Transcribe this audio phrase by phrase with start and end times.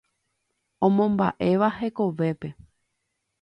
[0.87, 2.49] Omomba'éva hekovépe.